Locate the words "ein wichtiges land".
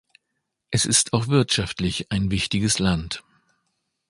2.11-3.23